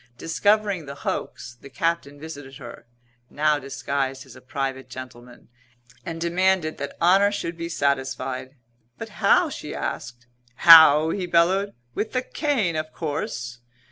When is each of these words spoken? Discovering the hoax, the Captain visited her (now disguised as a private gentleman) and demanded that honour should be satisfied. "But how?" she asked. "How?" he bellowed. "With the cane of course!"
Discovering 0.17 0.87
the 0.87 0.95
hoax, 0.95 1.59
the 1.61 1.69
Captain 1.69 2.19
visited 2.19 2.57
her 2.57 2.87
(now 3.29 3.59
disguised 3.59 4.25
as 4.25 4.35
a 4.35 4.41
private 4.41 4.89
gentleman) 4.89 5.47
and 6.03 6.19
demanded 6.19 6.79
that 6.79 6.97
honour 6.99 7.31
should 7.31 7.55
be 7.55 7.69
satisfied. 7.69 8.55
"But 8.97 9.09
how?" 9.21 9.49
she 9.51 9.75
asked. 9.75 10.25
"How?" 10.55 11.11
he 11.11 11.27
bellowed. 11.27 11.75
"With 11.93 12.13
the 12.13 12.23
cane 12.23 12.75
of 12.75 12.91
course!" 12.91 13.59